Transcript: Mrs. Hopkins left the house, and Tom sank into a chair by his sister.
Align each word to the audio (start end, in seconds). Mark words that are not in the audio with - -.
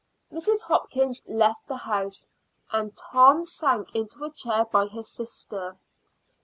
Mrs. 0.33 0.63
Hopkins 0.63 1.21
left 1.27 1.67
the 1.67 1.77
house, 1.77 2.27
and 2.71 2.97
Tom 2.97 3.45
sank 3.45 3.95
into 3.95 4.23
a 4.23 4.31
chair 4.31 4.65
by 4.65 4.87
his 4.87 5.07
sister. 5.07 5.77